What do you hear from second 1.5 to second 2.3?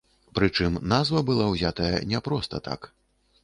ўзятая не